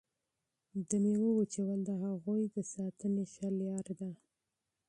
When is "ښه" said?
3.33-3.47